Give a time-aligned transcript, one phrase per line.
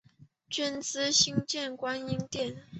[0.49, 2.63] 捐资新建观音殿。